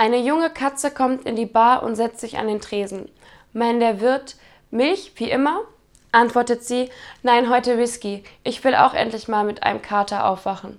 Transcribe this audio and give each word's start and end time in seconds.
Eine 0.00 0.16
junge 0.16 0.48
Katze 0.48 0.90
kommt 0.90 1.26
in 1.26 1.36
die 1.36 1.44
Bar 1.44 1.82
und 1.82 1.94
setzt 1.94 2.20
sich 2.20 2.38
an 2.38 2.46
den 2.46 2.62
Tresen. 2.62 3.10
Mein 3.52 3.80
der 3.80 4.00
Wirt, 4.00 4.36
Milch, 4.70 5.12
wie 5.16 5.30
immer? 5.30 5.60
Antwortet 6.10 6.64
sie, 6.64 6.88
nein, 7.22 7.50
heute 7.50 7.76
Whisky. 7.76 8.24
Ich 8.42 8.64
will 8.64 8.74
auch 8.74 8.94
endlich 8.94 9.28
mal 9.28 9.44
mit 9.44 9.62
einem 9.62 9.82
Kater 9.82 10.24
aufwachen. 10.24 10.78